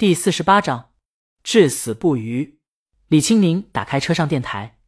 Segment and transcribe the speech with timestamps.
[0.00, 0.92] 第四十八章，
[1.44, 2.58] 至死不渝。
[3.08, 4.78] 李青宁打开车上电台，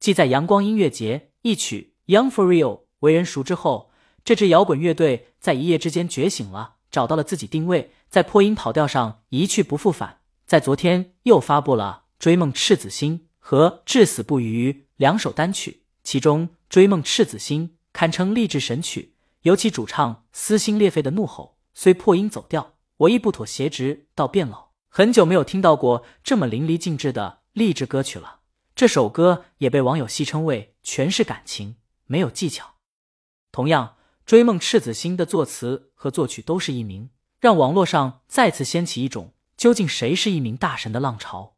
[0.00, 3.92] 继在阳光音乐节一曲《Young for Real》为人熟知后，
[4.24, 10.22] 这支摇滚乐队在一夜之间觉醒了，找到了自己定位，在破音跑调上一去不复返。
[10.44, 24.68] 在昨天又发布了《追梦赤子心》和《至死不渝》两首单曲，其中《追梦赤子心》堪称励志神曲，尤其主唱撕心裂肺的怒吼，虽破音走调，我亦不妥协，直到变老。
[24.88, 28.40] 很久没有听到过这么淋漓尽致的励志歌曲了。
[28.74, 31.76] 这首歌也被网友戏称为全是感情，
[32.06, 32.76] 没有技巧。
[33.52, 41.56] 同样，《追梦赤子心》的作词和作曲都是一名，让网络上再次掀起一种究竟谁是一名大神的浪潮。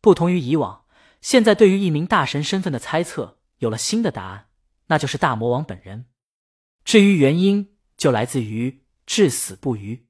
[0.00, 0.84] 不同于以往，
[1.20, 4.48] 现在对于一名大神身份的猜测有了新的答案，
[4.86, 6.06] 那就是大魔王本人。
[6.84, 10.06] 至于原因，就来自于至死不渝。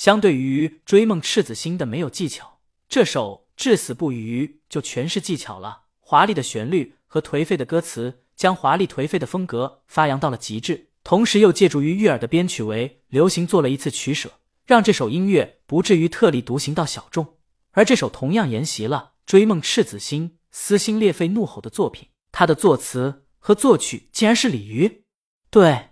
[0.00, 5.82] 相对于《追梦赤子心》的没有技巧，这首《至死不渝》就全是技巧了。
[5.98, 14.32] 华丽的旋律和颓废的歌词，将华丽颓废的风格发扬到了极致，同时又借助于悦耳的编曲为流行做了一次取舍，
[14.64, 17.36] 让这首音乐不至于特立独行到小众。
[17.72, 25.04] 而这首同样沿袭了《追梦赤子心》撕心裂肺怒吼的作品，它的作词和作曲竟然是李鱼。
[25.50, 25.90] 对，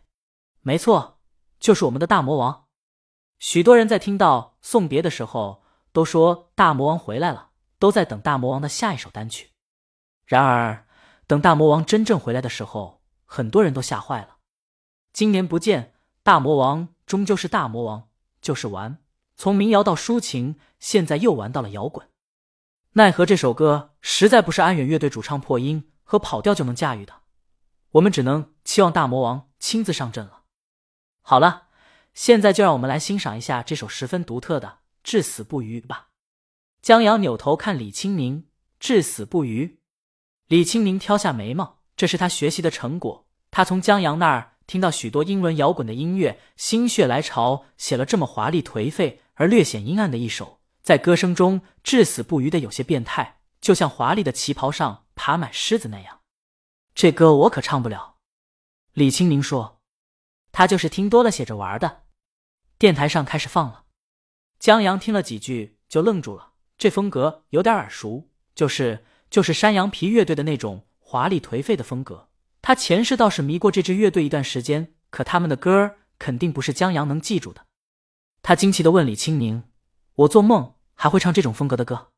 [0.62, 1.20] 没错，
[1.61, 2.67] 就是我们的大魔王。
[3.39, 9.50] 许多人在听到送别的时候，都说大魔王回来了，都在等大魔王的下一首单曲。
[10.27, 10.86] 然而，
[11.27, 14.39] 等大魔王真正回来的时候，很多人都吓坏了。
[15.12, 18.08] 今年不见大魔王，终究是大魔王，
[18.41, 18.98] 就是玩。
[19.36, 22.08] 从民谣到抒情，现在又玩到了摇滚。
[22.95, 27.14] 奈何这首歌实在不是安远乐队主唱破音和跑调就能驾驭的，
[27.92, 30.42] 我们只能期望大魔王亲自上阵了。
[31.23, 31.67] 好了。
[32.14, 34.69] 现在就让我们来欣赏一下这首十分独特的
[35.03, 36.09] 《至死不渝》吧。
[36.83, 38.42] 江阳扭头看李青宁，
[38.78, 39.67] 《至死不渝》。
[40.47, 43.27] 李青宁挑下眉毛，这是他学习的成果。
[43.51, 50.61] 他从江阳那儿听到许多英伦摇滚的音乐，心血来潮写了这么华丽颓废而略显阴暗的一首。
[50.83, 56.20] 在歌声中，《至死不渝》的有些变态，就像华丽的旗袍上爬满虱子那样。
[56.95, 58.17] 这歌我可唱不了。
[58.92, 59.77] 李青宁说
[60.58, 62.02] ：“他就是听多了写着玩的。”
[62.80, 63.85] 电台上开始放了，
[64.58, 66.55] 江阳听了几句就愣住了。
[66.77, 72.30] 这风格有点耳熟，就是就是山羊皮乐队的那种华丽颓废的风格。
[72.61, 77.64] 他前世倒是迷过这支乐队一段时间，可他们的歌肯定不是江阳能记住的。
[78.42, 79.63] 他惊奇的问李青宁
[80.17, 82.11] ：“我做梦还会唱这种风格的歌？”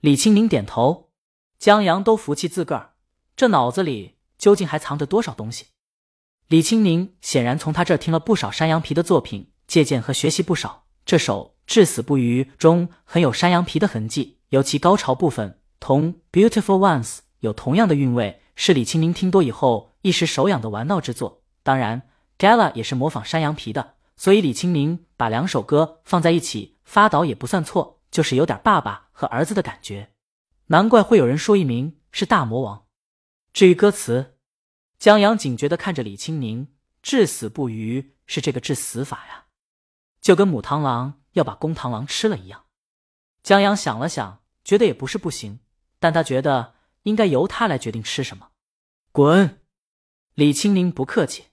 [0.00, 1.10] 李青宁点头。
[1.58, 2.92] 江阳都服气自个儿，
[3.34, 5.68] 这脑子里究竟还藏着多少东西？
[6.48, 9.50] 李清宁显然从他这听了不少山羊皮的作品。
[9.66, 17.04] 借鉴和学习不少，这首《至死不渝》中很有山羊皮的痕迹，尤其高潮部分同《Beautiful Ones》
[17.40, 21.42] 有同样的韵味，是李清宁听多以后一时手痒的玩闹之作。
[21.64, 22.02] 当然
[22.38, 30.10] ，Gala 也是模仿山羊皮的，所以李清宁把两首歌放在一起发倒也不算错，就是有点爸爸和儿子的感觉。
[30.68, 32.84] 难怪会有人说艺名是大魔王。
[33.52, 34.35] 至于歌词，
[35.06, 36.66] 江阳警觉的看着李青宁，
[37.00, 39.44] 《至死不渝》是这个治死法呀。
[40.20, 42.64] 就跟母螳螂要把公螳螂吃了一样，
[43.40, 45.60] 江阳想了想，觉得也不是不行，
[46.00, 46.74] 但他觉得
[47.04, 48.48] 应该由他来决定吃什么。
[49.12, 49.60] 滚！
[50.34, 51.44] 李青宁不客气。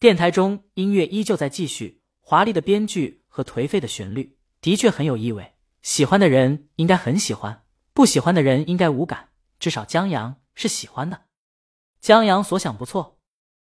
[0.00, 5.54] 电台中音乐依旧在继续，华丽的编剧和颓废的旋律的确很有意味。
[5.82, 9.28] 喜欢的人应该很喜欢，不喜欢的人应该无感。
[9.60, 11.26] 至少江阳是喜欢的。
[12.04, 13.18] 江阳所想不错，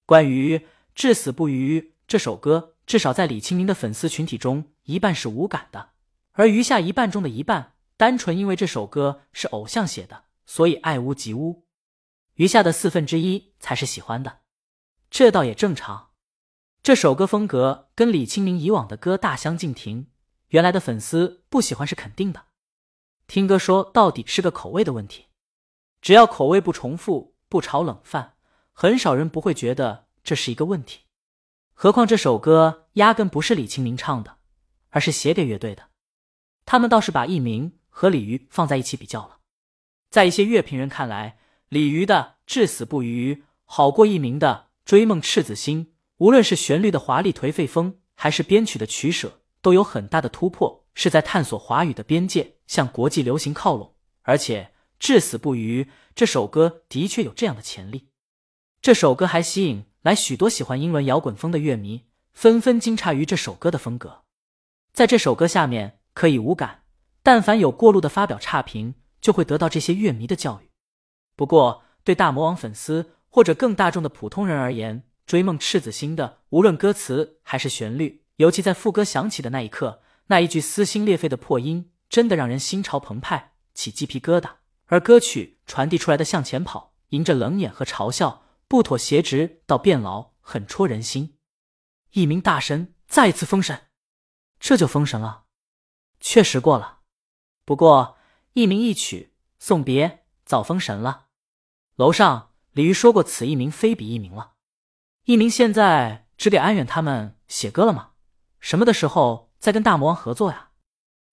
[0.07, 0.59] 关于
[0.93, 2.75] 《至死不渝》这首歌。
[2.85, 5.91] 至少在李清宁的粉丝群体中，一半是无感的，
[6.33, 11.63] 而余下一半中的一半，单纯因为这首歌是偶像写的，所以爱屋及乌；
[12.35, 14.41] 余下的四分之一才是喜欢的，
[15.09, 16.11] 这倒也正常。
[16.83, 20.09] 这首歌风格跟李清明以往的歌大相径庭，
[20.49, 22.47] 原来的粉丝不喜欢是肯定的。
[23.29, 25.27] 听歌说到底是个口味的问题，
[26.03, 28.34] 只要口味不重复，不炒冷饭，
[28.77, 31.03] 很少人不会觉得这是一个问题。
[31.73, 34.39] 何况这首歌压根不是李清明唱的，
[34.91, 35.91] 而是写给乐队的。
[36.67, 39.39] 他们倒是把艺名和李鱼放在一起比较了。
[40.11, 41.39] 在一些乐评人看来，
[41.69, 43.35] 李鱼的《至死不渝》
[43.65, 45.87] 好过艺名的《追梦赤子心》。
[46.19, 53.95] 无论是旋律的华丽颓废风，还是编曲的取舍，都有很大的突破，是在探索华语的边界，向国际流行靠拢。
[54.23, 55.85] 而且，《至死不渝》
[56.15, 58.09] 这首歌的确有这样的潜力。
[58.85, 59.87] 这首歌还吸引。
[60.03, 62.03] 来许多喜欢英伦摇滚风的乐迷
[62.35, 64.25] 纷纷惊诧于这首歌的风格，
[64.93, 66.83] 在这首歌下面可以无感，
[67.23, 70.69] 但凡有过路的发表差评，就会得到这些乐迷的教育。
[71.35, 84.51] 不过，对大魔王粉丝或者更大众的普通人而言，追梦赤子心的无论歌词还是旋律，尤其在副歌响起的那一刻，那一句撕心裂肺的破音，真的让人心潮澎湃，起鸡皮疙瘩。
[84.89, 88.43] 而歌曲传递出来的向前跑，迎着冷眼和嘲笑，
[88.75, 91.39] 不妥协直到变老，很戳人心。
[92.11, 93.83] 一名大神再次封神，
[94.59, 95.45] 这就封神了，
[96.19, 97.03] 确实过了。
[97.65, 98.17] 不过
[98.55, 101.27] 一鸣一曲送别，早封神了。
[101.95, 104.55] 楼上李玉说过，此一鸣非彼一鸣了。
[105.27, 108.15] 一鸣现在只给安远他们写歌了吗？
[108.59, 110.71] 什么的时候再跟大魔王合作呀？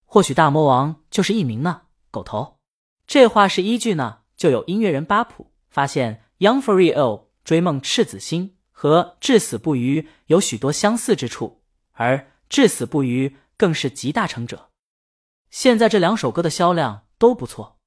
[0.05, 1.87] 或许大魔王就是一鸣呢？
[2.11, 2.59] 狗头，
[3.07, 4.19] 这话是依据呢？
[4.37, 6.93] 就有音乐人巴普发现《Young for Real》
[7.43, 14.69] 追梦赤子心和至死不渝有许多相似之处，而至死不渝更是集大成者。
[15.49, 17.77] 现在这两首歌的销量都不错，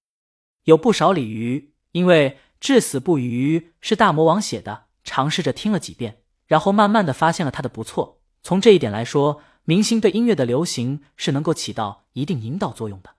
[0.64, 4.84] 有不少鲤鱼因为至死不渝是大魔王写的。
[5.06, 8.22] 尝试着听了几遍，然后慢慢的发现了他的不错。
[8.42, 13.10] 从这一点来说，明星对音乐的流行是能够起到一定引导作用的。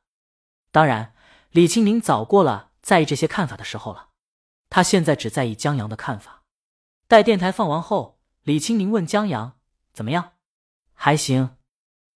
[0.72, 1.14] 当然，
[1.52, 4.10] 李青明早过了在意这些看法的时候了，
[4.76, 6.44] 他现在只在意江阳的看法。
[7.08, 9.58] 待电台放完后，李青明问江阳
[9.94, 10.34] 怎么样？
[10.94, 11.56] 还行。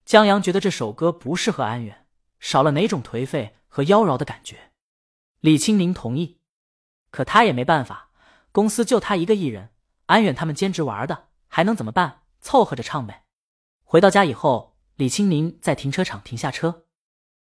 [0.03, 2.05] 江阳觉得这首歌不适合安远，
[2.37, 4.73] 少了哪种颓废和妖娆的感觉。
[5.39, 6.41] 李青明同意，
[7.11, 8.09] 可他也没办法。
[8.51, 9.69] 公司就他一个艺人，
[10.07, 12.23] 安远他们兼职玩的，还能怎么办？
[12.41, 13.23] 凑合着唱呗。
[13.85, 16.83] 回到家以后，李清明在停车场停下车，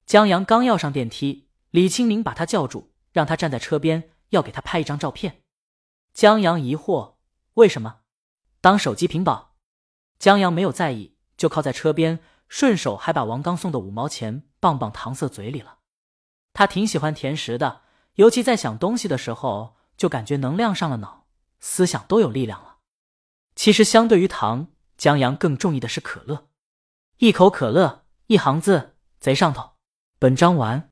[0.06, 5.42] 江阳刚要上电梯，李清明把他叫住，让他站在车边，要给他拍一张照片。
[6.12, 7.14] 江阳疑惑：
[7.54, 8.00] 为什么？
[8.60, 9.54] 当手机屏保？
[10.18, 12.18] 江阳没有在意，就靠在车边，
[12.48, 15.78] 顺手还把王刚送的五毛钱棒棒糖塞嘴里了。
[16.52, 17.80] 他挺喜欢甜食的，
[18.16, 19.76] 尤其在想东西的时候。
[19.94, 21.26] 就感觉能量上了脑，
[21.60, 22.78] 思想都有力量了。
[23.54, 26.48] 其实相对于糖，江阳更中意的是可乐。
[27.18, 29.72] 一口可乐，一行字，贼上头。
[30.18, 30.90] 本章完。